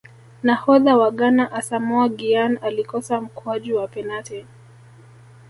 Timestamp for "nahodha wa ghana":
0.45-1.51